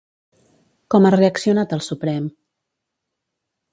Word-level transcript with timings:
Com 0.95 1.05
ha 1.05 1.11
reaccionat 1.15 1.75
el 1.77 1.85
Suprem? 1.89 2.31